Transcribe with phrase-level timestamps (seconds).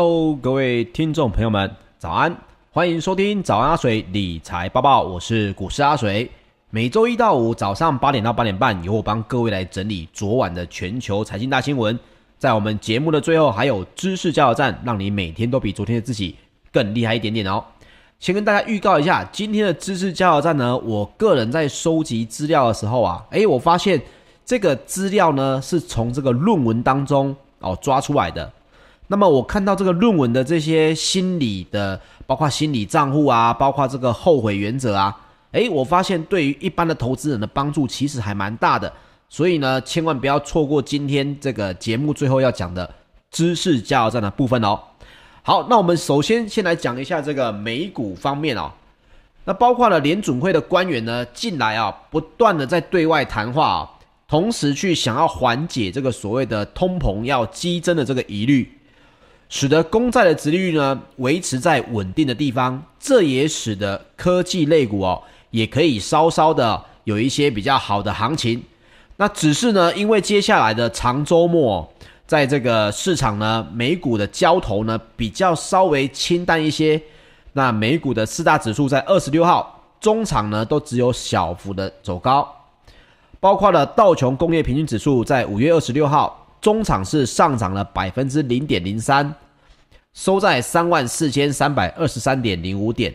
[0.00, 1.68] Hello，各位听众朋友们，
[1.98, 2.32] 早安！
[2.70, 6.30] 欢迎收听早安阿水理财报报，我是股市阿水。
[6.70, 11.98] 每周一到五早上八点到八点半，由我帮各位来整理昨晚的全球财经大新闻。
[12.38, 16.36] 在我们节目的最后，还有知识加油站，让你每天都比昨天的自己
[16.70, 17.64] 更厉害一点点哦。
[18.20, 24.00] 先跟大家预告一下，今天的知识加油站呢，我个人在收集资料的时候啊，诶，我发现
[24.44, 28.48] 这个资料呢是从这个论文当中哦抓出来的。
[29.10, 35.18] 那么我看到这个论文的这些心理的，包括心理账户啊，包括这个后悔原则啊，
[35.52, 38.92] 诶，我发现对于一般的投资人的帮助其实还蛮大的，
[39.30, 42.88] 所以呢，千万不要错过今天这个节目最后要讲的
[43.30, 44.78] 知识加油站的部分哦。
[45.42, 48.70] 好，那我们首先先来讲一下这个美股方面哦，
[49.46, 53.90] 那包括了联准会的官员呢进来啊，不断的在对外谈话啊，
[54.28, 58.70] 同时去想要缓解这个所谓的通膨要激增的这个疑虑。
[59.48, 68.62] 使得公债的殖利率呢维持在稳定的地方，这也使得科技类股哦也可以稍稍的有一些比较好的行情。
[69.16, 71.90] 那只是呢，因为接下来的长周末，
[72.26, 77.00] 在这个市场呢，美股的交投呢比较稍微清淡一些。
[77.54, 82.46] 那美股的四大指数在二十六号中场呢都只有小幅的走高，
[83.40, 86.44] 包括了道琼工业平均指数在五月二十六号。
[86.60, 89.34] 中场是上涨了百分之零点零三，
[90.12, 93.14] 收在三万四千三百二十三点零五点。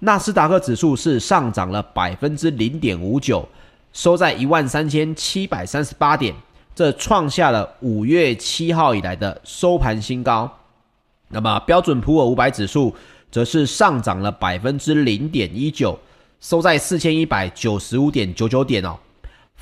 [0.00, 3.46] 纳斯达克指数是上涨了百分之零点五九，
[3.92, 6.34] 收在一万三千七百三十八点，
[6.74, 10.50] 这创下了五月七号以来的收盘新高。
[11.28, 12.94] 那么标准普尔五百指数
[13.30, 15.98] 则是上涨了百分之零点一九，
[16.40, 18.96] 收在四千一百九十五点九九点哦。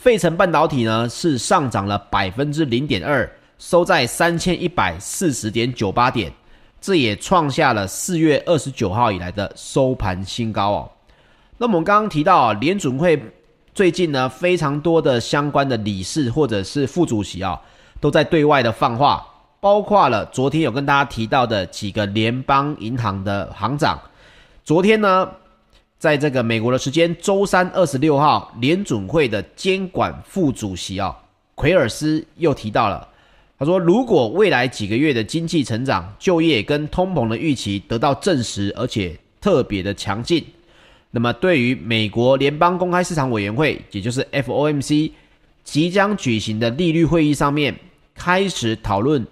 [0.07, 6.33] 费城半导体呢是上涨了百分之零点二，收在三千一百四十点九八点，
[6.81, 10.91] 这也创下了四月二十九号以来的收盘新高哦。
[11.59, 13.21] 那我们刚刚提到啊，联准会
[13.75, 17.61] 最近呢非常多的相关的理事或者是副主席啊，
[18.01, 19.27] 都在对外的放话，
[19.59, 23.99] 包括了昨天有跟大家提到的几个联邦银行的行长，
[24.63, 25.29] 昨天呢。
[26.07, 31.13] 在这个美国的时间周三二十六号，联准会的监管副主席啊，
[31.57, 33.09] 奎尔斯又提到了，
[33.59, 40.45] 他说，如果未来几个月的经济成长、就业跟通膨的预期得到证实，而且特别的强劲，
[41.11, 45.11] 那么对于美国联邦公开市场委员会，也就是 FOMC
[45.65, 47.75] 即将举行的利率会议上面，
[48.15, 49.27] 开始讨论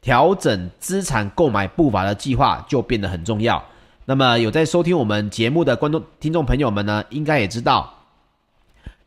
[0.00, 3.62] 调整资产购买步伐的计划，就变得很重要。
[4.08, 7.92] 那么有在收听我们节目的观众、听众朋友们呢，应该也知道，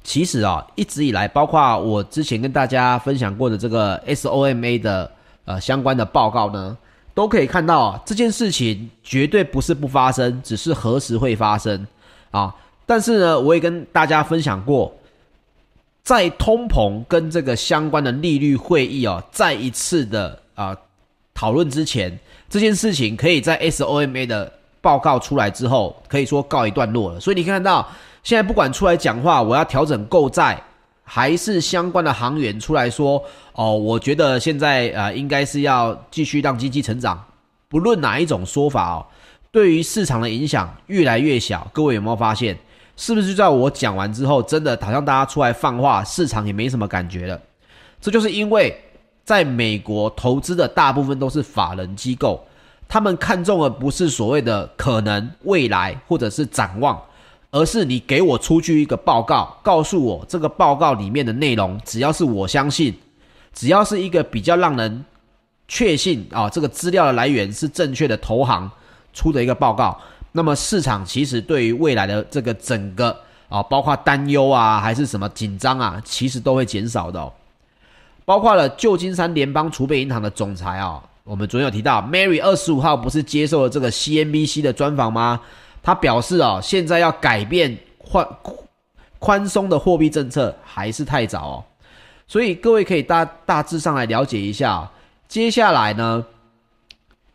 [0.04, 5.12] 其实啊，一直以来，包括我之前跟大家分享过的这个 SOMA 的
[5.46, 6.78] 呃相关的报告呢，
[7.16, 11.88] 都可以看到啊，这件事情绝对不是不发生，只是何时会发生
[12.30, 12.56] 啊。
[12.86, 14.94] 但是呢，我也跟大家分享过，
[16.04, 20.78] 在通膨跟这个相关的利率会议哦，再一次的啊
[21.34, 24.61] 讨论之前，这件事情可以在 SOMA 的。
[24.82, 27.20] 报告出来之后，可以说告一段落了。
[27.20, 27.88] 所以你看到
[28.24, 30.62] 现在不管出来讲话，我要调整购债，
[31.04, 33.24] 还是相关的行员出来说，
[33.54, 37.24] 哦，我觉得现在呃应该是要继续让经济成长。
[37.70, 39.06] 不论哪一种说法哦，
[39.52, 41.66] 对于市场的影响越来越小。
[41.72, 42.58] 各位有没有发现？
[42.98, 47.40] 是不是就在我讲完之后，真的好像大家出来放话，市场也没什么感觉了？
[48.00, 48.76] 这就是因为
[49.24, 52.44] 在美国投资的大部分都是法人机构。
[52.92, 57.02] 他们看中的不是所谓的可能未来或者是展望，
[57.50, 62.94] 而是你给我出具一个报告，告诉我这个报告里面的内容，只要是我相信，
[63.54, 65.06] 只要是一个比较让人
[65.70, 68.70] 确信啊，这个资料的来源是正确的投行
[69.14, 69.98] 出的一个报告，
[70.34, 73.18] 那么市场其实对于未来的这个整个
[73.48, 77.32] 啊，包括担忧啊，还是什么紧张啊，其实都会减少的哦，
[78.26, 81.02] 包括了旧金山联邦储备银行的总裁啊。
[81.32, 85.40] 我们昨天有提到，Mary 二十五号不是接受了这个 CNBC 的专访吗？
[85.82, 88.28] 他表示哦，现在要改变宽
[89.18, 91.64] 宽松的货币政策还是太早哦。
[92.28, 94.92] 所以各位可以大大致上来了解一下，
[95.30, 96.26] 接下来呢，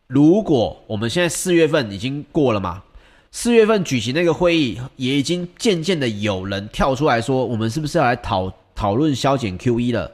[0.07, 2.83] 如果我们现在四月份已经过了嘛，
[3.33, 10.12] 四月份举行那个会议，也已经渐渐的有人跳出来说，我们是不是要来讨讨论削减 QE 了？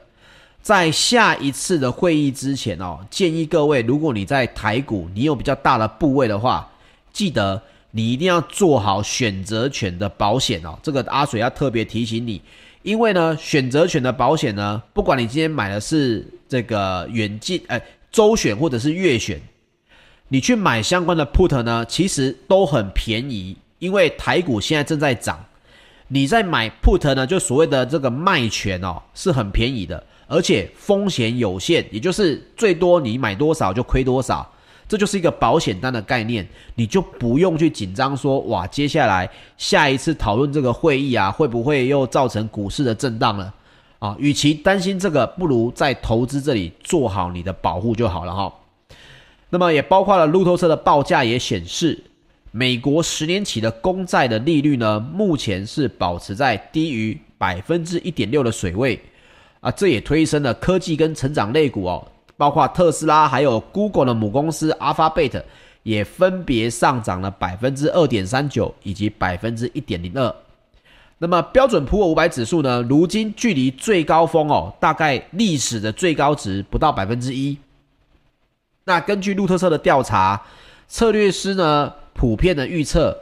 [0.63, 6.71] 在下一次的会议之前哦，建议各位，如果你在台股，你有比较大的部位的话，
[7.11, 10.79] 记得你一定要做好选择权的保险哦。
[10.81, 12.41] 这个阿水要特别提醒你，
[12.81, 19.41] 因为呢，选择权的保险呢，不管你今天买的是这个远近，呃，周选或者是月选，
[20.29, 25.43] 你去买相关的 put 呢，其实都很便宜，因为台股现在正在涨。
[26.07, 34.49] 你在买 put 呢，就所谓的这个卖权哦，是很便宜的，而且风险有限，也就是最多你买多少就亏多少，
[34.87, 43.53] 这就是一个保险单的概念，你就不用去紧张说哇，接下来下一次讨论这个会议啊，会不会又造成股市的震荡了
[43.99, 44.15] 啊？
[44.19, 48.53] 与其担心这个，不如在投资这里做好你的保护就好了哈。
[49.49, 52.03] 那么也包括了路透社的报价也显示。
[52.55, 59.01] 美国十年期的公债的利率呢，目前是保持在低于百分之一点六的水位
[59.63, 62.05] 啊，这也推升了科技跟成长类股哦，
[62.35, 65.41] 包括特斯拉还有 Google 的母公司 Alphabet
[65.83, 70.35] 也分别上涨了百分之二点三九以及百分之一点零二。
[71.17, 77.57] 那么标准普尔五百指数呢，如今距离最高峰哦，大概历史的最高值不到百分之一。
[78.83, 80.41] 那根据路透社的调查，
[80.89, 83.17] 策略师呢，普遍的预测，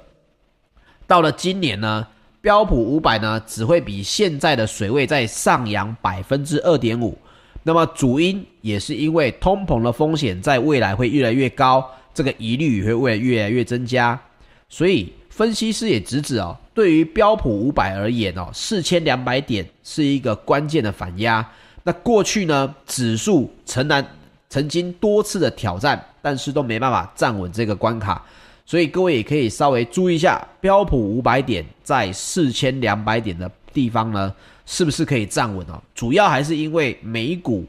[1.05, 2.07] 到了今年呢，
[2.41, 7.17] 标普五百呢只会比现在的水位再上扬百分之二点五。
[7.63, 14.19] 那么主因也是因为通膨的风险在未来会越来越高，这个疑虑也会越来越增加。
[14.67, 21.47] 所以分析师也直指哦，对于标普五百而言哦，四千两百点是一个关键的反压。
[21.83, 24.03] 那过去呢，指数曾然
[24.49, 28.25] 曾经多次的挑战，但是都没办法站稳这个关卡。
[28.71, 34.33] 所以各位也可以稍微注意一下，标普五百点在四千两百点的地方呢，
[34.65, 35.77] 是不是可以站稳哦？
[35.93, 37.65] 主要还是因为美股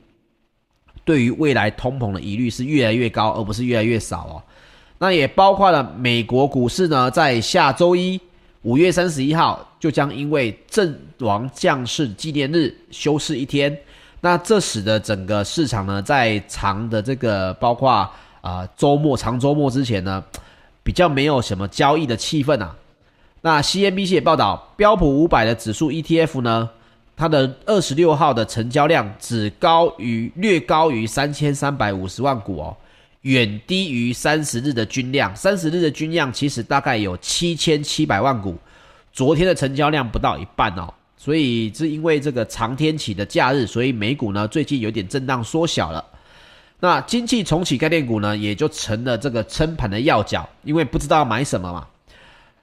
[1.05, 4.43] 对于未来通膨的疑虑是越来越高，而不是越来越少哦。
[5.01, 8.21] 那也包括了美国股市呢，在下周一
[8.63, 13.77] 五月三十一号就将因为阵亡将士纪念日休市一天。
[14.21, 18.09] 那这使得整个市场呢，在长的这个包括
[18.41, 20.23] 啊、周末长周末之前呢。
[20.83, 22.77] 比较没有什么交易的气氛啊。
[23.41, 26.71] 那 CNBC 也报道，标普五百的指数 ETF 呢，
[27.17, 32.77] 它的二十六号的成交量只高于略高于三千三百五十万股哦，
[33.23, 35.35] 远低于三十日的均量。
[35.35, 38.57] 三十日的均量其实大概有七千七百万股，
[39.13, 40.93] 昨天的成交量不到一半哦。
[41.17, 46.05] 所以是因为这个长天启的假日，所以美股呢最近有点震荡缩小了。
[46.85, 51.87] 那经济重启概念股呢，也就成了这个撑盘的要角，因为不知道买什么嘛。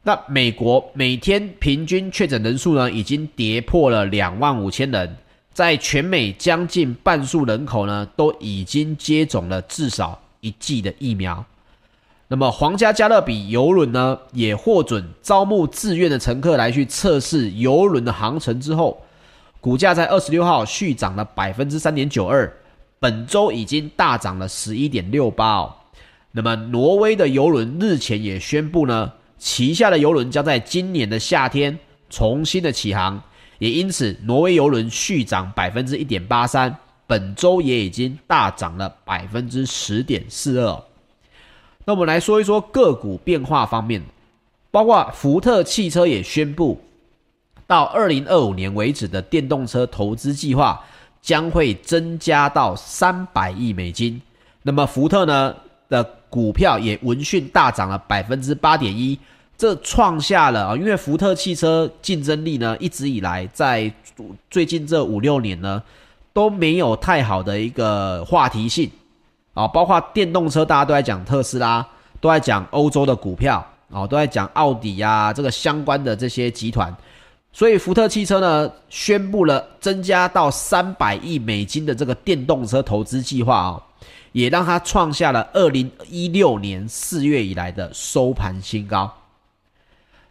[0.04, 5.16] 那美国每天平均确诊人数呢，已经跌破了两万五千人，
[5.54, 11.46] 在全美将近半数人口呢，都已经接种了至少一剂的疫苗。
[12.28, 19.02] 那么皇家加勒比邮轮呢，也获准招募自愿的乘客来去测试邮轮的航程之后，
[19.62, 22.52] 股价在二十六号续涨了百分之三点九二。
[23.00, 25.74] 本周已经大涨了十一点六八哦。
[26.32, 31.78] 那么，挪威的邮轮日前也宣布呢，旗下的邮轮将在今年的夏天
[32.10, 33.20] 重新的起航，
[33.58, 36.76] 也因此，挪威邮轮续涨百分之一点八三，
[37.08, 40.84] 本周也已经大涨了百分之十点四二。
[41.84, 44.00] 那我们来说一说个股变化方面，
[44.70, 46.80] 包括福特汽车也宣布，
[47.66, 50.80] 到二零二五年为止的电动车投资计划。
[51.22, 54.22] 将会增加到三百亿美金。
[54.64, 55.56] 那么福特呢
[55.88, 59.18] 的股票也闻讯大涨了百分之八点一，
[59.58, 63.92] 这创下了啊，因为福特汽车竞争力呢一直以来在
[64.50, 65.82] 最近这五六年呢
[66.34, 68.90] 都没有太好的一个话题性
[69.54, 71.86] 啊，包括电动车大家都在讲特斯拉，
[72.22, 76.96] 都在讲欧洲的股票啊，都在讲奥迪呀这个相关的这些集团。
[77.52, 83.84] 所以福特汽车呢宣布了增加到三百亿美金的这个电动车投资计划啊，
[84.32, 89.12] 也让它创下了二零一六年四月以来的收盘新高。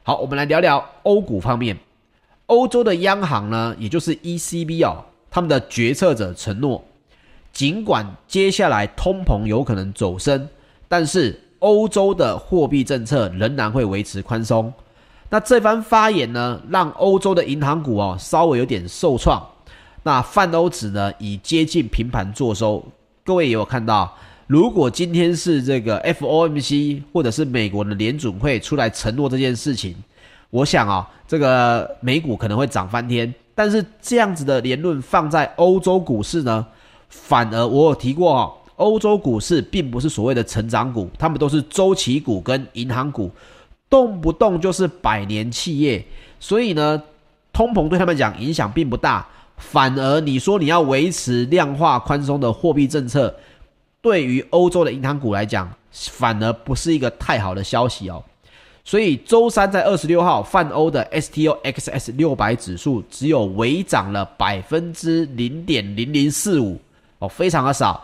[0.05, 1.77] 好，我们来聊聊欧股方面，
[2.47, 6.83] 欧洲的央行呢，也就是 ECB 哦，他们的决策者承诺，
[7.53, 10.49] 尽管接下来通膨有可能走升，
[10.87, 14.73] 但是欧洲的货币政策仍然会维持宽松。
[15.31, 19.47] 那这番发言呢，让欧洲的银行股哦稍微有点受创。
[20.03, 22.83] 那泛欧指呢，以接近平盘作收。
[23.25, 24.11] 各位也有看到，
[24.47, 29.95] 如果今天是这个 FOMC 或者是美国的联准会出来承诺这件事情，
[30.49, 33.33] 我想啊、哦，这个美股可能会涨翻天。
[33.55, 36.67] 但是这样子的言论放在欧洲股市呢，
[37.11, 43.31] 反而我有提过哦，欧洲股市并不是所谓的成长股，他们都是周期股跟银行股。
[43.91, 46.05] 动不动就是百年企业，
[46.39, 47.03] 所以呢，
[47.53, 49.27] 通膨对他们讲影响并不大。
[49.57, 53.35] 反而你说你要维持量化宽松的货币政策，
[54.01, 58.23] 对于欧洲的银行股来讲，反而不是一个太好的消息哦。
[58.85, 66.81] 所以周三在二十六号，泛欧的 STOXX 六百指数只有微涨了百分之零点零零四五
[67.19, 68.03] 哦，非常的少，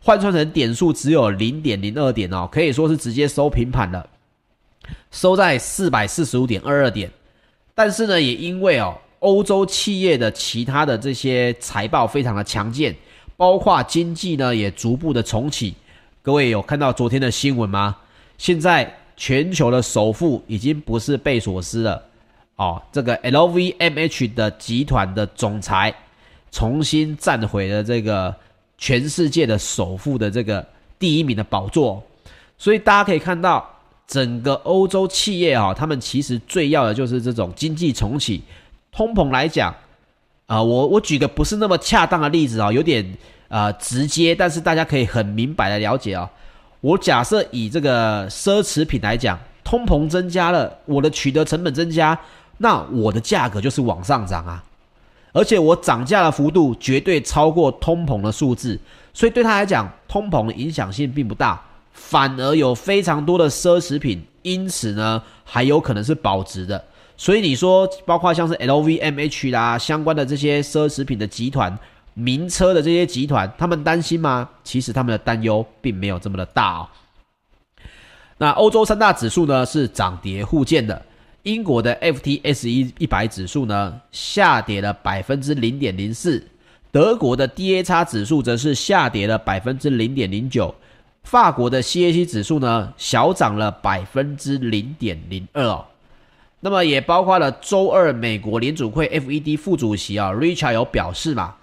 [0.00, 4.06] 换算成点数只有零点零二点哦，可以说是直接收平盘了，
[5.10, 7.10] 收在四百四十五点二二点。
[7.74, 12.94] 但是呢，也因为哦，欧洲企业的其他的这些财报非常的强劲，
[13.36, 15.74] 包括经济呢也逐步的重启。
[16.22, 17.96] 各位有看到昨天的新闻吗？
[18.38, 18.96] 现在。
[19.22, 22.02] 全球的首富已经不是贝索斯了，
[22.56, 25.94] 哦，这个 LVMH 的集团的总裁
[26.50, 28.34] 重新站回了这个
[28.78, 30.66] 全世界的首富的这个
[30.98, 32.02] 第一名的宝座，
[32.56, 33.79] 所以大家可以看到，
[34.10, 38.42] 整个欧洲企业啊，他们其实最要的就是这种经济重启。
[38.90, 39.72] 通膨来讲，
[40.46, 43.16] 啊，我我举个不是那么恰当的例子啊，有点
[43.48, 46.28] 啊直接，但是大家可以很明白的了解啊。
[46.80, 52.18] 我假设以这个奢侈品来讲，通膨增加了，我的取得成本增加，
[52.58, 54.64] 那我的价格就是往上涨啊，
[55.32, 58.76] 而且我涨价的幅度绝对超过通膨的数字，
[59.14, 61.62] 所以对他来讲，通膨的影响性并不大，
[61.92, 66.84] 反而有非常多的奢侈品，因此呢，还有可能是保值的。
[67.16, 71.78] 所以你说，包括像是 LVMH 啦，相关的这些奢侈品的集团。
[72.12, 74.46] 名车的这些集团，他们担心吗？
[74.64, 76.88] 其实他们的担忧并没有这么的大哦。
[78.36, 81.00] 那欧洲三大指数呢是涨跌互见的。
[81.44, 86.44] 英国的 FTSE 一百指数呢下跌了百分之零点零四，
[86.90, 90.74] 德国的 DAX 指数则是下跌了百分之零点零九，
[91.22, 95.86] 法国的 CAC 指数呢小涨了百分之零点零二哦。
[96.60, 101.54] 那么也包括了周二美国联储会 FED 副主席啊 Richard 有表示嘛。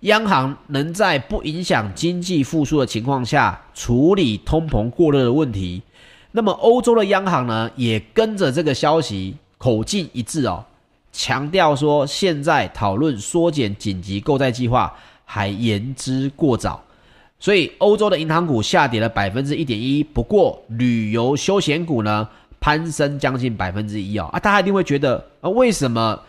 [0.00, 5.82] 央行能在不影响经济复苏的情况下处理通膨过热的问题，
[6.32, 10.64] 那么欧洲的央行呢也跟着这个消息口径一致哦，
[11.12, 14.90] 强调说现在讨论缩减紧急购债计划
[15.26, 16.82] 还言之过早，
[17.40, 22.28] 所以欧洲的银行股下跌了百分之一点一，不过旅游休闲股呢
[22.60, 26.20] 攀升将近百分之一啊啊，大家一定会觉得啊为什么？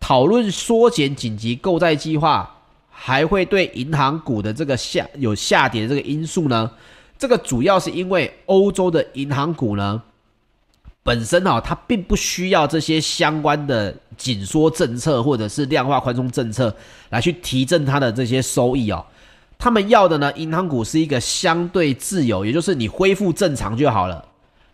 [0.00, 2.48] 讨论缩减紧急购债计划，
[2.88, 6.70] 还会对银行股的这个下有下跌的这个因素呢？
[7.18, 10.00] 这个主要是因为欧洲的银行股呢，
[11.02, 16.74] 本身啊、它并不需要这些相关的紧缩政策或者是量化宽松政策
[17.10, 19.04] 来去提振它的这些收益哦。
[19.58, 24.24] 他们要的呢，银行股是一个相对自由，也就是你恢复正常就好了。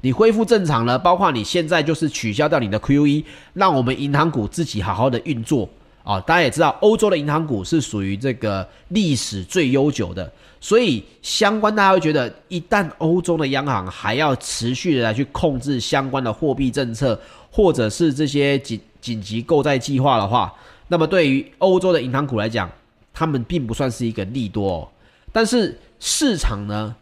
[0.03, 5.67] 你恢复正常了，包括你现在就是取消掉你的 QE，让我们银行股自己好好的运作
[6.03, 6.21] 啊！
[6.21, 17.19] 大家也知道，欧洲的银行股是属于这个历史最悠久的，所以相关大家会觉得，一旦欧洲的央行还要持续的来去控制相关的货币政策，
[17.51, 20.53] 或者是这些紧紧急购债计划的话，
[20.89, 22.71] 那么对于欧洲的银行股来讲，
[23.15, 24.89] 他们并不算是一个利多哦。
[25.33, 26.95] 但是市场呢，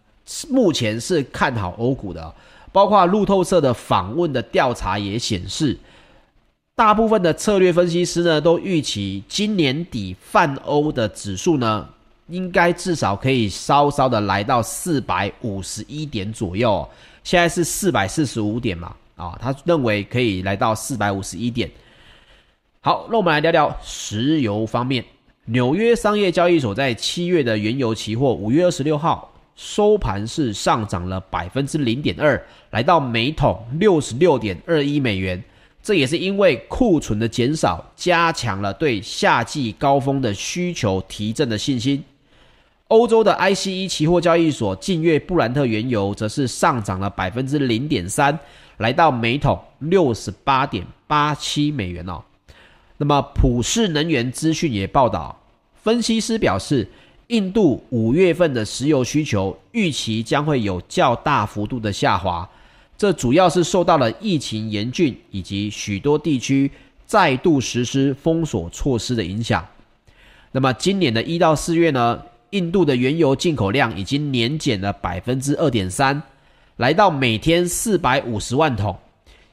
[0.48, 2.32] 目前是看好欧股的。
[2.70, 5.78] 包括路透社的访问的调查也显示，
[6.74, 11.86] 大部分的策略分析师呢都预期今年底泛欧的指数呢，
[12.28, 16.88] 应该至少可以稍稍的来到四百五十一点左右。
[17.22, 21.70] 现在是四百四十五点嘛，啊，他认为可以来到四百五十一点。
[22.80, 25.04] 好，那我们来聊聊石油方面，
[25.46, 29.28] 纽约商业交易所在七月的原油期货五月二十六号。
[29.54, 35.40] 收盘是上涨了百分之零点二，来到每桶六十六点二一美元。
[35.82, 42.02] 这也是因为库存的减少，加强了对夏季高峰的需求提振的信心。
[42.88, 48.36] 欧洲的 ICE 期货交易所近月布兰特原油则是上涨了百分之零点三，
[48.78, 52.22] 来到每桶六十八点八七美元哦。
[53.02, 55.36] 那么普世能源资讯也报道，
[55.82, 56.88] 分析师表示。
[57.28, 62.46] 印度五月份的石油需求预期将会有较大幅度的下滑，
[62.98, 66.70] 这主要是受到了疫情严峻以及许多地区
[67.06, 69.66] 再度实施封锁措施的影响。
[70.50, 76.22] 那么今年的一到四月呢，印度的原油进口量已经年减了百分之二点三，
[76.76, 78.94] 来到每天四百五十万桶。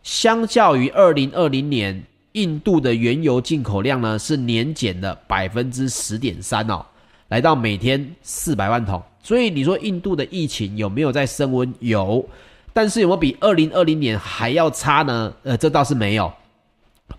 [0.04, 6.86] 相较于二零二零年，印度的原油进口量呢是年减了百分之十点三哦。
[7.30, 11.72] 来到每天四百万桶，所以你说印度的疫情有没有在升温？
[11.80, 12.28] 有，
[12.74, 15.32] 但是有没有比二零二零年还要差呢？
[15.44, 16.32] 呃，这倒是没有。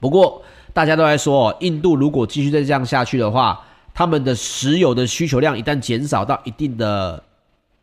[0.01, 0.43] 不过
[0.73, 3.61] 大家都在说，印度如果继续再这样下去的话，
[3.95, 7.23] 他们的石油的需求量一旦减少到一定的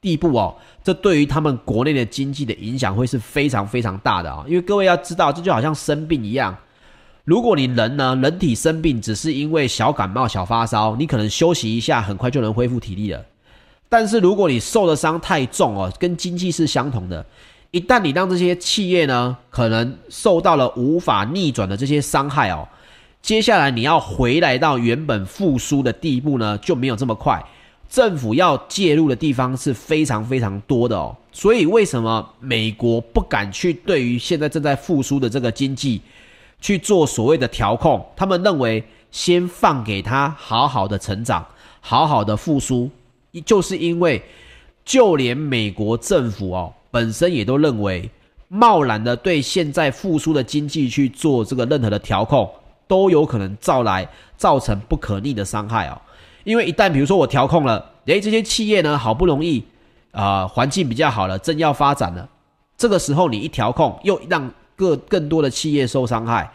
[0.01, 4.43] 地步哦，这对于他们国内的经济的影响会是非常非常大的啊！
[4.47, 6.53] 因为各位要知道，这就好像生病一样，
[7.27, 13.21] 如果你人呢，人体生病只是因为小感冒、小发烧，你可能休息一下，很快就能恢复体力了。
[13.89, 17.25] 但是如果你受的伤太重哦，跟经济是相同的，
[17.71, 22.65] 一旦你让这些企业呢，可能受到了无法逆转的这些伤害哦，
[23.21, 27.43] 接下来你要回来到原本复苏的地步呢，就没有这么快。
[27.89, 36.01] 政府要介入的地方是非常非常多的哦，所以为什么美国不敢去对于现在正在复苏的这个经济
[36.59, 38.05] 去做所谓的调控？
[38.15, 41.45] 他们认为先放给他好好的成长，
[41.79, 42.89] 好好的复苏，
[43.45, 44.21] 就是因为
[44.83, 48.09] 就连美国政府哦本身也都认为，
[48.47, 52.49] 贸然的对现在复苏的经济去做这个任何的调控，
[52.87, 56.01] 都有可能造来造成不可逆的伤害哦。
[56.43, 59.63] 因为一旦比如说我调控了，诶，这些企业呢，好不容易
[60.11, 62.27] 啊，环境比较好了，正要发展了，
[62.77, 66.49] 这个时候你一调控，又让各更多的企业受伤害，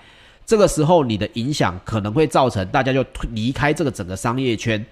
[0.46, 4.82] 这个时候你的影响可能会造成大家就离开这个整个商业圈，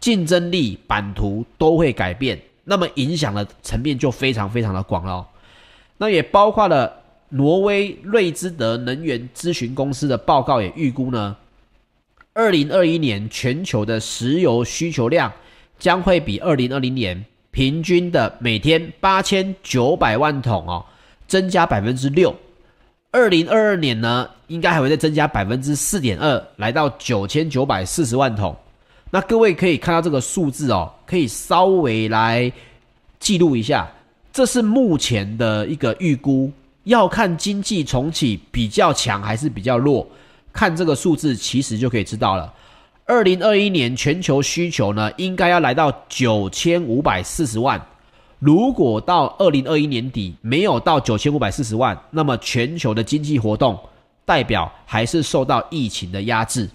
[0.00, 5.26] 竞争力版图都会改变，那么影响的层面就非常非常的广了。
[5.96, 11.36] 那也包括了挪威瑞兹德能源咨询公司的报告也预估呢。
[12.32, 15.32] 二零二一年全球的石油需求量
[15.76, 20.86] 将会比二零二零年平均的每天八千九百万桶哦，
[21.26, 22.32] 增加百分之六。
[23.10, 28.54] 二零二二年呢，应该还会再增加百分之四点二，来到九千九百四十万桶。
[29.10, 32.52] 那各位可以看到这个数字哦，可以稍微来
[33.18, 33.90] 记录一下，
[34.30, 36.52] 这是目前的一个预估，
[36.84, 40.06] 要看经济重启比较强还是比较弱。
[40.52, 42.52] 看这个数字，其实就可以知道了。
[43.06, 47.80] 二零二一年全球需求呢，应该要来到九千五百四十万。
[48.38, 53.78] 如果到二零二一年底没有到九千五百四十万，那么全球的经济活动
[54.24, 56.68] 代表还是受到疫情的压制。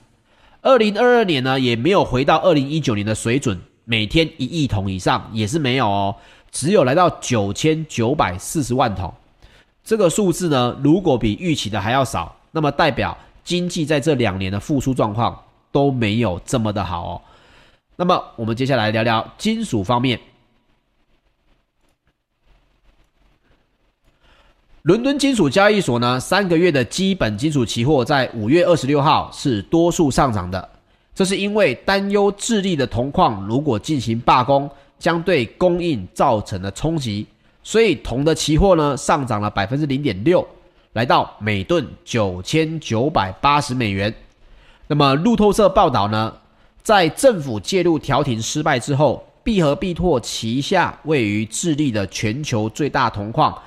[0.62, 6.16] 二零二二年呢，也没有回到二零一九年的水准，每天一亿桶以上也是没有哦，
[6.52, 9.14] 只有来到九千九百四十万桶。
[9.84, 13.18] 这个数字呢，如果比预期的还要少，那么代表。
[13.46, 15.38] 经济在这两年的复苏状况
[15.70, 17.22] 都没有这么的好哦。
[17.98, 20.18] 那么，我们接下来聊聊金属方面。
[24.84, 30.70] 伦敦金属交易所呢，三个月的基本金属期货在五月二十六号是多数上涨的，
[31.16, 34.70] 这是因为担忧智利的铜矿如果进行罢工，
[35.00, 37.26] 将对供应造成的冲击，
[37.64, 40.46] 所以铜的期货呢上涨了百分之零点六。
[40.92, 44.14] 来到每吨九千九百八十美元。
[44.88, 46.34] 那么路透社报道呢，
[46.82, 53.58] 在政府介入调停失败之后，必和必拓旗下位于智利的全球最大铜矿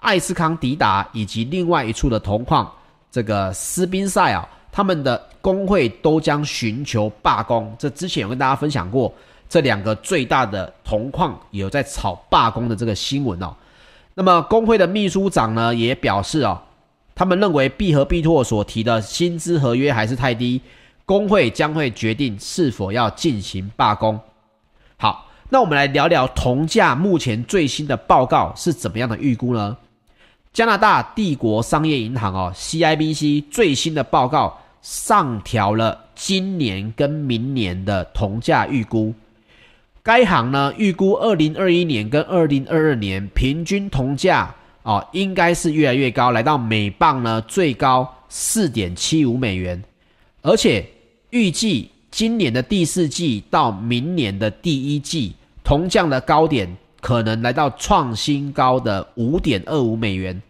[0.00, 2.70] 艾斯康迪达以及另外一处的铜矿
[3.10, 7.74] 这个斯宾塞啊，他们的工会都将寻求罢工。
[7.78, 9.12] 这之前有跟大家分享过，
[9.48, 13.54] 这两个最大的铜矿有在炒罢工的这个新闻哦。
[14.14, 16.60] 那么工会的秘书长呢也表示哦。
[17.12, 20.58] 他们认为必和必拓所提的薪资合约还是太低，
[21.04, 24.18] 工会将会决定是否要进行罢工。
[24.96, 29.76] 好，那我们来聊聊铜价目前最新的报告是怎么样的预估呢？
[30.52, 39.14] 加拿大帝国商业银行哦，CIBC 最新的报告上调了今年跟明年的铜价预估。
[40.02, 44.54] 该行呢预估二零二一年跟二零二二年平均铜价。
[44.82, 49.84] 哦，应该是越来越高，来到每磅呢最高四点七五美元，
[50.40, 50.84] 而且
[51.28, 56.66] 预计今年的第四季到明年的第一季，铜价的高点
[57.00, 60.40] 可能来到创新高的五点二五美元。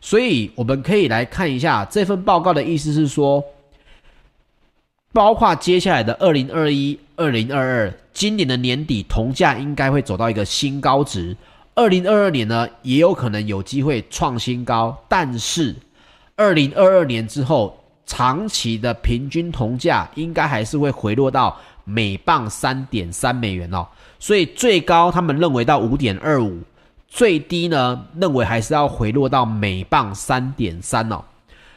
[0.00, 3.42] 所以我们可以来看一下这份报告的意思是说，
[5.12, 11.36] 包括接下来的二零二一、二零二二，今年的年底铜价应该会走到一个新高值。
[11.74, 15.74] 二零二二年呢，也有可能有机会创新高，但是
[16.36, 23.86] 二零二二年之后，长期的平均铜价应该还是会回落到每磅三点三美元哦。
[24.18, 26.60] 所以最高他们认为到五点二五，
[27.08, 31.22] 最低呢认为还是要回落到每磅三点三哦。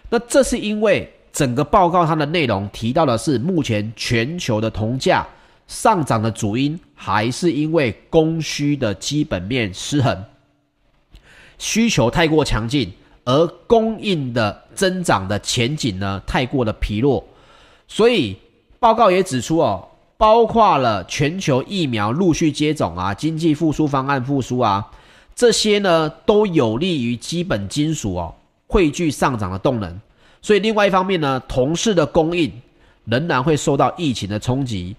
[0.10, 5.26] 那这是因为整个报告它的内容提到的是目前全球的铜价。
[5.68, 10.26] 上涨的主因还是因为供需的基本面失衡，
[11.60, 12.92] 需求太过强劲，
[13.24, 17.24] 而供应的增长的前景呢太过的疲弱，
[17.88, 18.36] 所以
[18.80, 19.89] 报告也指出哦，
[20.20, 24.86] 包括了全球疫苗陆续接种啊，经济复苏方案复苏啊，
[25.34, 28.36] 这些呢都有利于基本金属哦
[28.68, 29.98] 汇聚上涨的动能。
[30.42, 32.52] 所以另外一方面呢，铜饰的供应
[33.06, 34.94] 仍然会受到疫情的冲击。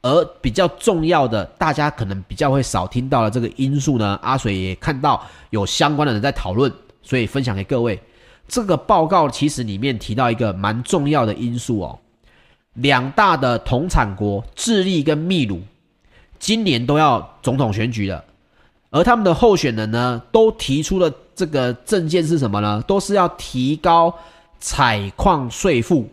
[0.00, 5.20] 而比较重要的，大家可能比较会少听到的这个因素呢，阿水也看到
[5.50, 6.72] 有相关的人在讨论，
[7.02, 8.00] 所以分享给各位。
[8.46, 11.98] 这个报告其实里面提到一个蛮重要的因素哦，
[12.74, 15.60] 两大的同产国智利跟秘鲁，
[16.38, 18.24] 今年都要总统选举了，
[18.90, 22.82] 而他们的候选人呢，都提出了这个政见是什么呢？
[22.86, 24.14] 都是要提高
[24.58, 26.08] 采矿税负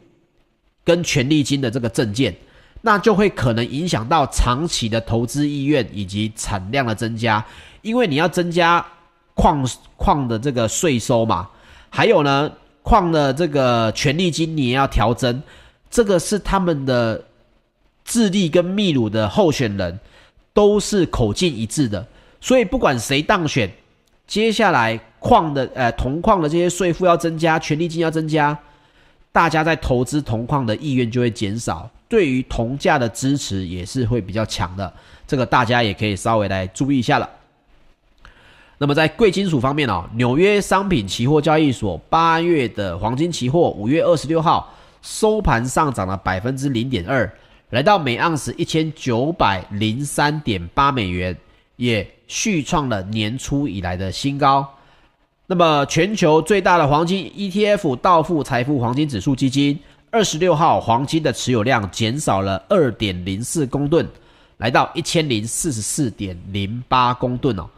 [0.84, 2.36] 跟权利金的这个政见。
[2.82, 7.46] 那就会可能影响到长期的投资意愿以及产量的增加，
[7.82, 8.86] 因为你要增加
[9.34, 9.68] 矿
[9.98, 11.50] 矿的这个税收嘛，
[11.90, 12.50] 还有呢，
[12.82, 15.44] 矿的这个权利金你也要调增，
[15.90, 17.24] 这个是他们的
[18.06, 20.00] 智利跟秘鲁的候选人
[20.54, 22.06] 都是口径一致的，
[22.40, 23.72] 所以不管谁当选，
[24.28, 28.58] 接下来矿的呃铜矿的这些税负要增加，权利金要增加，
[29.32, 31.90] 大家在投资铜矿的意愿就会减少。
[32.08, 34.92] 对于铜价的支持也是会比较强的，
[35.28, 37.30] 这个大家也可以稍微来注意一下了。
[38.80, 47.32] 那么在贵金属方面哦，纽约商品期货交易所八月的黄金期货五月二十六号收盘上涨了百分之零点二，
[47.70, 51.36] 来到每盎司一千九百零三点八美元，
[51.76, 54.68] 也续创了年初以来的新高。
[55.48, 59.80] 那么全球最大的黄金 ETF 道富财富黄金指数基金。
[60.12, 64.08] 二十六号黄金的持有量减少了二点零四公吨，
[64.58, 67.70] 来到一千零四十四点零八公吨哦。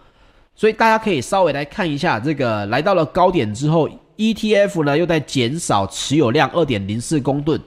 [0.56, 7.60] 所以大家可以稍微来看一下，这个来到了高点之后，ETF 呢又在减少持有量二点零四公吨，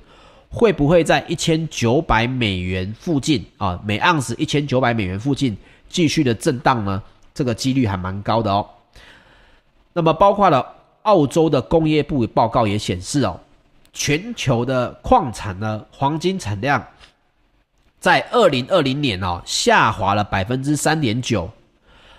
[0.48, 3.80] 会不会在一千九百美元附近啊？
[3.85, 5.57] 每盎司一千九百美元附近
[5.88, 7.02] 继续的震荡呢？
[7.35, 8.68] 这个几率还蛮高的哦。
[9.92, 10.66] 那么包括了
[11.02, 13.40] 澳洲的工业部报告也显示哦。
[13.92, 16.85] 全球的矿产呢，黄金产量
[18.00, 21.48] 在二零二零年哦下滑了百分之三点九，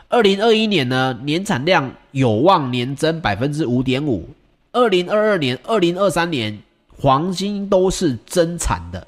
[0.07, 4.29] 二零二一年呢年产量有望年增百分之五点五，
[4.71, 6.59] 二零二二年、二零二三年
[6.97, 9.07] 黄金都是增产的，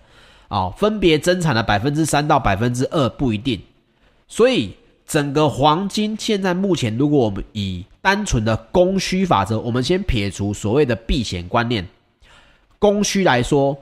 [0.50, 3.62] 哦，分别增产了百分之三到百分之二不一定，
[4.28, 4.74] 所以
[5.06, 11.88] 整个黄金现在目前，如果我们以单纯的供需法则，我们先撇除所谓的避险观念。
[12.80, 13.78] 供需来说，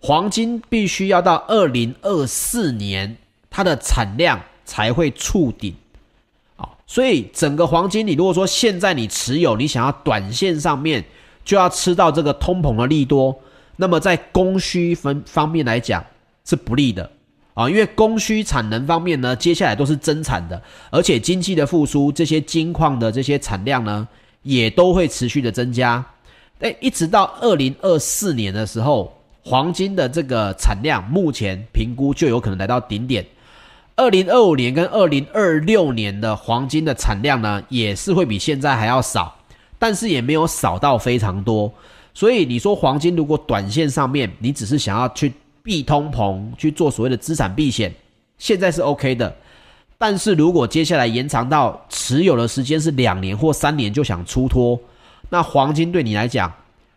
[0.00, 3.16] 黄金必须要到二零二四年，
[3.48, 5.74] 它的产量才会触顶，
[6.86, 11.04] 所以整个黄金，你如果说现在你持有，你想要短线上面
[11.44, 13.36] 就要吃到这个通膨的利多，
[13.76, 16.04] 那么在供需分方面来讲
[16.44, 17.10] 是不利的
[17.54, 24.06] 啊，因为供需产能方面呢，接下来都是增产的，而且经济的复苏，这些金矿的这些产量呢，
[24.42, 26.04] 也都会持续的增加。
[26.60, 33.26] 哎，一直到二零二四年的时候，黄金的这个产量目前评估就有可能来到顶点。
[33.98, 39.34] 二零二五年跟二零二六年的黄金的产量呢，也是会比现在还要少，
[39.78, 41.72] 但是也没有少到非常多。
[42.12, 45.32] 所以你说黄金如果短线上面你只是想要去
[45.62, 47.90] 避通膨，去做所谓的资产避险，
[48.36, 49.34] 现在是 OK 的。
[49.96, 54.78] 但是如果接下来延长到持有的时间是两年或三年，就想出脱。
[55.30, 56.52] 那黄金对你来讲，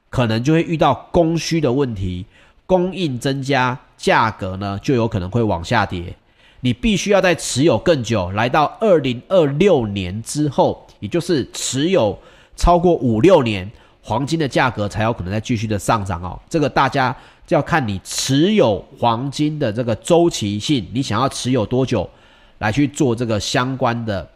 [0.09, 2.25] 可能就会遇到供需的问题，
[2.65, 6.13] 供应增加，价格呢就有可能会往下跌。
[6.61, 12.17] 你必须要在持有更久，来到二零二六年之后，也就是持有
[12.55, 13.69] 超过五六年，
[14.01, 16.39] 黄金的价格才有可能再继续的上涨哦。
[16.49, 17.15] 这个大家
[17.47, 22.09] 就要看你持有黄金的这个周期性，你想要持有多久，
[22.57, 24.29] 来去做这个相关的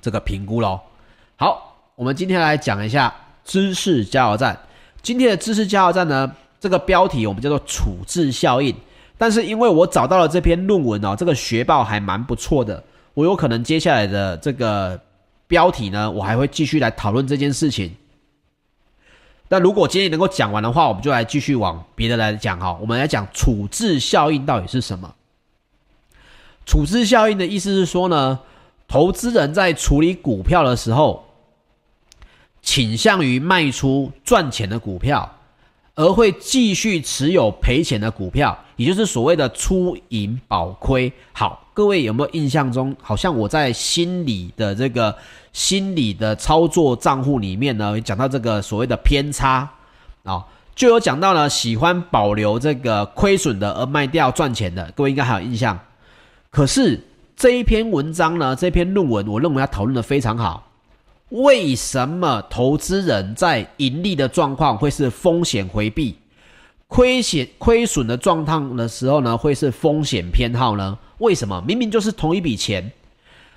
[0.00, 0.80] 这个评估喽。
[1.36, 1.66] 好。
[1.98, 3.12] 我们今天来讲一下
[3.44, 4.56] 知识加油站。
[5.02, 8.72] 今天的知识加油站呢，这个标题我们叫做处置效应。
[9.18, 14.98] 但是因为我找到了这篇论文哦，这个学报还蛮不错的，我有可能接下来的这个
[15.46, 17.94] 标题呢，我还会继续来讨论这件事情。
[19.48, 22.78] 那如果今天能够讲完的话，我们就来继续往别的来讲哈。
[22.80, 25.14] 我们来讲处置效应到底是什么？
[26.64, 28.38] 处置效应的意思是说呢，
[28.86, 31.24] 投资人在处理股票的时候。
[32.60, 35.37] 倾向于卖出赚钱的股票，
[35.98, 41.12] 而会继续持有赔钱的股票，也就是所谓的出盈保亏。
[41.32, 45.12] 好，各位有没有印象中，好像我在心理的这个
[45.52, 49.68] 心理的操作账户里面呢，讲到这个所谓的偏差
[50.22, 55.76] 啊，就有讲到了喜欢保留这个亏损的而卖掉赚钱的，各位应该还有印象。
[56.48, 60.67] 可是这一篇文章呢，这篇论文，我认为他讨论的非常好。
[61.30, 66.16] 为什么投资人在盈利的状况会是风险回避，
[66.86, 70.98] 亏险亏损的状况的时候呢，会是风险偏好呢？
[71.18, 71.62] 为什么？
[71.66, 72.90] 明明就是同一笔钱。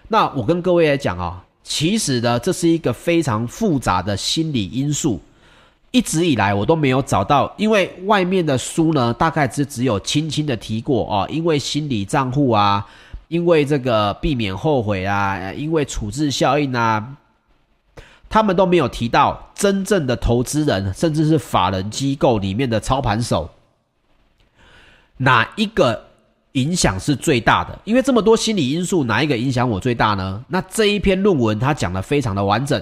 [0.09, 5.21] 那我跟各位来讲啊，其实呢，这是一个非常复杂的心理因素。
[5.91, 12.85] 一直以来我都没有找到，因为外面的书呢，大概只只有轻轻的提过哦，因为心理账户啊，
[13.29, 17.17] 因为这个避免后悔啊，因为处置效应啊。
[18.31, 23.49] 他们都没有提到真正的投资人，甚至是法人机构里面的操盘手，
[25.17, 26.07] 哪一个
[26.53, 27.77] 影响是最大的？
[27.83, 30.43] 因为这么多心理因素，哪一个影响我最大呢？
[30.47, 32.81] 那这一篇论文他讲的非常的完整，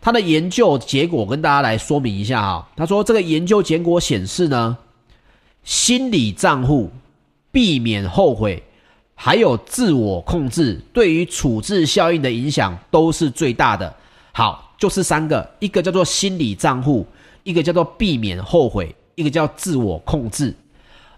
[0.00, 2.66] 他的研究结果跟大家来说明一下哈。
[2.74, 4.78] 他说这个研究结果显示呢，
[5.62, 6.90] 心理账户、
[7.52, 8.62] 避免后悔，
[9.14, 13.94] 还有自我控制，对于处置效应的影响都是最大的。
[14.32, 14.68] 好。
[14.80, 17.06] 就是三个，一个叫做心理账户，
[17.44, 20.54] 一个叫做避免后悔，一个叫自我控制，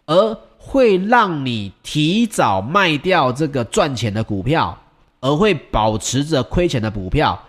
[0.05, 4.77] 而会让你提早卖掉这个赚钱的股票，
[5.21, 7.41] 而会保持着亏钱的股票，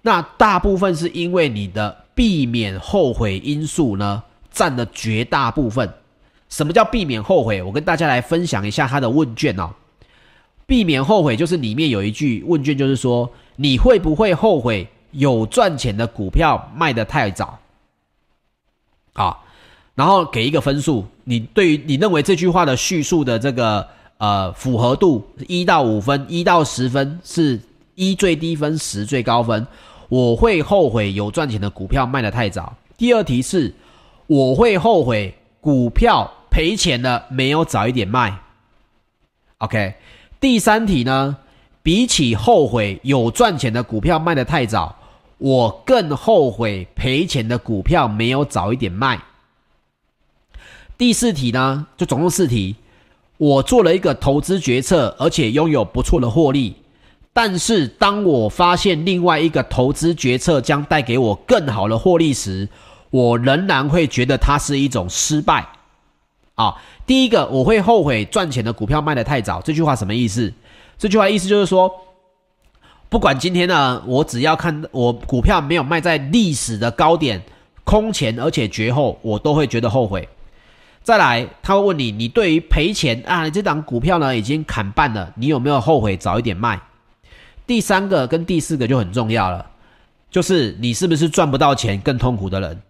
[0.00, 5.92] 那大部分是因为你的避免后悔因素呢，占了绝大部分。
[6.48, 7.62] 什么叫避免后悔？
[7.62, 9.70] 我跟大家来分享一下他的问卷哦。
[10.66, 14.88] 避免后悔就是里面有一句问卷，就是说你会不会后悔？
[15.12, 17.58] 有赚钱的股票卖得太早，
[19.14, 19.36] 啊，
[19.94, 21.06] 然后给一个分数。
[21.24, 23.86] 你对于你认为这句话的叙述的这个
[24.18, 27.60] 呃符合度一到五分，一到十分是
[27.94, 29.66] 一最低分，十最高分。
[30.08, 32.74] 我会后悔有赚钱的股票卖得太早。
[32.96, 33.74] 第二题是
[34.26, 38.36] 我会后悔股票赔钱了没有早一点卖。
[39.58, 39.94] OK，
[40.40, 41.36] 第三题呢，
[41.82, 44.96] 比起后悔有赚钱的股票卖得太早。
[45.40, 49.18] 我更后悔赔钱的股票没有早一点卖。
[50.98, 52.76] 第四题呢，就总共四题。
[53.38, 56.76] 我做了一个投资决策，而且拥有不错的获利。
[57.32, 62.68] 但是当我发现另外一个投资决策将带给我更好的获利时，
[63.08, 65.66] 我仍然会觉得它是一种失败。
[66.54, 66.76] 啊，
[67.06, 69.62] 第一个我会后悔赚钱的股票卖得太早。
[69.62, 70.52] 这句话什么意思？
[70.98, 71.90] 这句话意思就是说。
[73.10, 77.42] 不管今天呢，我只要看我股票没有卖在历史的高点，
[77.82, 80.28] 空前而且绝后，我都会觉得后悔。
[81.02, 86.80] 再来，他会问你，你对于赔钱啊，你这档股票呢已经砍半了，你有没有后悔早一点卖？
[87.66, 89.66] 第三个跟第四个就很重要了，
[90.30, 92.80] 就是你是不是赚不到钱更痛苦的人？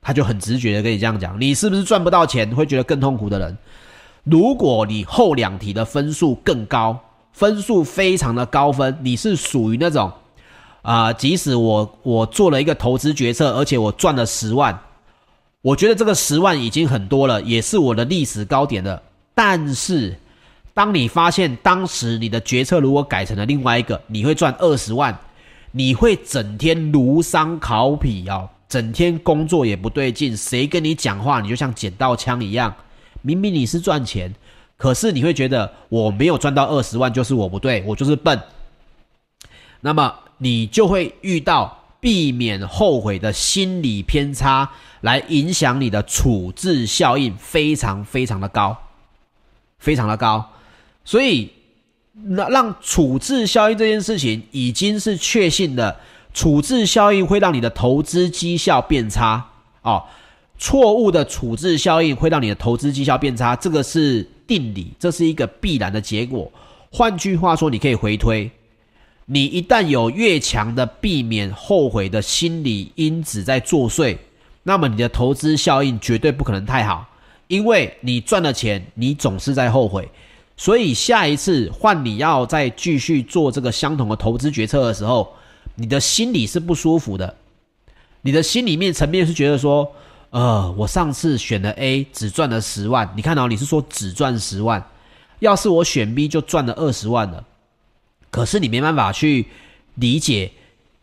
[0.00, 3.58] 他就很直觉的跟你这样讲，你是不是赚不到钱会觉得更痛苦的人？
[4.22, 6.96] 如果你后两题的分数更高。
[7.32, 10.12] 分数非常的高分，你是属于那种，
[10.82, 14.78] 啊、即使我我做了一个投资决策，而且我赚了十万，
[15.62, 19.02] 我觉得这个十万已经很多了，也是我的历史高点了。
[19.34, 20.18] 但是，
[20.74, 25.18] 当你发现当时你的决策如果改成了另外一个，你会赚二十万，
[25.72, 32.74] 你会整天如丧考妣哦，整天工作也不对劲，谁跟你讲话你就像捡到枪一样，
[33.22, 34.34] 明明你是赚钱。
[34.80, 38.40] 可是你会觉得我没有赚到二十万就是我不对，我就是笨。
[39.82, 44.70] 那么你就会遇到避免后悔的心理偏差，
[45.02, 48.74] 来影响你的处置效应，非常非常的高，
[49.78, 50.50] 非常的高。
[51.04, 51.52] 所以，
[52.14, 56.00] 那让处置效应这件事情已经是确信的，
[56.32, 59.50] 处置效应会让你的投资绩效变差
[59.82, 60.04] 哦。
[60.60, 64.24] 错误的处置效应会让你的投资绩效变差，这个是。
[64.50, 66.50] 定理，这是一个必然的结果。
[66.90, 68.50] 换句话说，你可以回推，
[69.26, 74.18] 你一旦有越强的避免后悔的心理因子在作祟，
[74.64, 77.08] 那么你的投资效应绝对不可能太好，
[77.46, 80.10] 因为你赚了钱，你总是在后悔。
[80.56, 85.32] 所以下一次换你要再继续做这个相同的投资决策的时候，
[85.76, 87.36] 你的心里是不舒服的，
[88.22, 89.92] 你的心里面层面是觉得说。
[90.30, 93.12] 呃，我上次选了 A，只赚了十万。
[93.16, 94.84] 你看到，你是说只赚十万，
[95.40, 97.44] 要是我选 B 就赚了二十万了。
[98.30, 99.48] 可是你没办法去
[99.96, 100.52] 理解，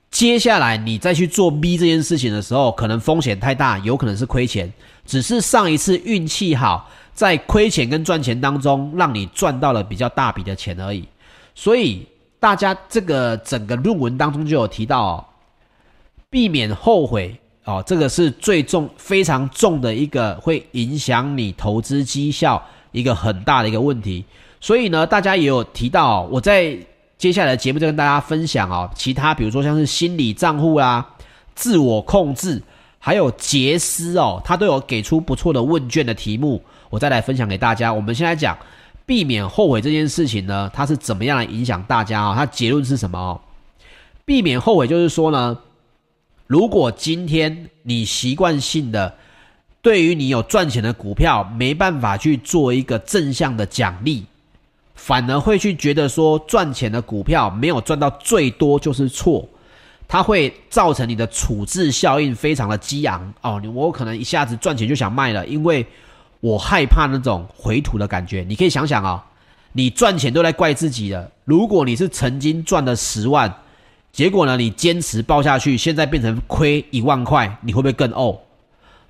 [0.10, 4.72] 接下来你再去做 B 这件事情的时候，可能风险太大，有可能是亏钱。
[5.06, 11.06] 只是上一次运气好，在亏钱跟赚钱当中，让你赚到了比较大笔的钱而已。
[11.54, 12.08] 所以
[12.40, 15.26] 大家这个整个论文当中就有提到哦，
[16.30, 17.38] 避免后悔。
[17.68, 24.24] 哦，这个是最重、非常重的一个会影响你投资绩效一个很大的一个问题。
[24.62, 26.78] 所以呢，大家也有提到，我在
[27.18, 31.06] 接下来的节目就跟大家分享哦，其他比如说像是心理账户啦、
[31.56, 32.64] 自我控制，
[33.00, 37.92] 还有节思哦，他都有给出不错的问卷的题目，我再来分享给大家。
[37.92, 38.58] 我们先来讲
[39.06, 42.34] 避免后悔这件事情呢，它是怎么样来影响大家哦？
[42.34, 43.42] 它结论是什么哦？
[44.24, 45.58] 避免后悔就是说呢。
[46.48, 49.14] 如果今天你习惯性的
[49.82, 54.24] 对于你有赚钱的股票没办法去做一个正向的奖励，
[54.96, 59.46] 反而会去觉得说赚钱的股票没有赚到最多就是错，
[60.08, 63.60] 它会造成你的处置效应非常的激昂哦。
[63.62, 65.86] 你我可能一下子赚钱就想卖了，因为
[66.40, 68.46] 我害怕那种回吐的感觉。
[68.48, 69.26] 你可以想想啊，
[69.74, 71.30] 你赚钱都在怪自己了。
[71.44, 73.54] 如果你是曾经赚了十万。
[74.18, 74.58] 结果呢？
[74.58, 78.36] 你坚持抱下去，现在变成亏一万块，你会不会更呕？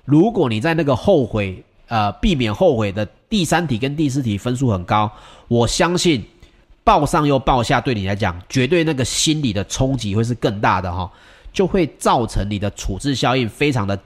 [0.04, 5.10] 如果你在那个后悔，呃，避免后悔的第三题跟第四题分数很高，
[5.48, 6.22] 我相信
[6.84, 11.10] 抱上又抱下，对你来讲，绝对那个心理的冲击会是更大的哈、
[11.54, 13.98] 就会造成你的处置效应非常的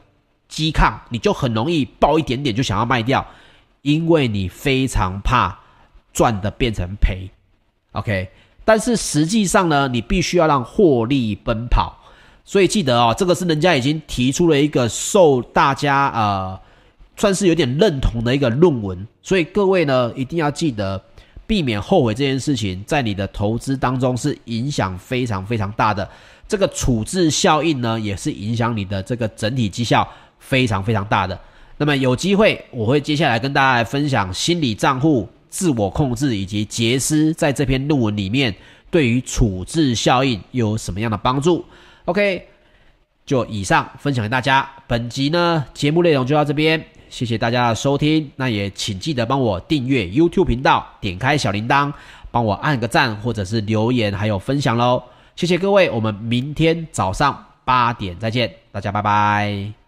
[0.47, 3.27] 激亢，你就很容易抱一点点就想要卖掉，
[3.81, 5.59] 因为你非常怕
[6.13, 7.29] 赚的变成赔。
[7.91, 8.31] OK。
[8.65, 11.97] 但是实际上呢，你必须要让获利奔跑，
[12.45, 16.59] 所以记得哦，这个是人家已经提出了一个受大家呃
[17.17, 21.03] 算是有点认同的一个论文，所以各位呢一定要记得
[21.47, 26.09] 避免后悔这件事情，在你的投资当中是影响非常非常大的，
[26.47, 30.09] 这个处置效应呢也是影响你的这个整体绩效
[30.39, 31.39] 非常非常大的。
[31.77, 35.29] 那么有机会我会接下来跟大家来分享心理账户。
[35.53, 38.55] 自我控制以及节思，在这篇论文里面，
[38.91, 41.63] 对于处置效应有什么样的帮助
[42.07, 42.43] ？OK，
[43.27, 44.67] 就以上分享给大家。
[44.89, 48.31] 本集呢，节目内容就到这边，谢谢大家的收听。
[48.37, 51.93] 那也请记得帮我订阅 YouTube 频道，点开小铃铛，
[52.31, 55.03] 帮我按个赞，或者是留言，还有分享喽。
[55.37, 59.82] 谢谢各位，我们明天早上八点再见，大家拜拜。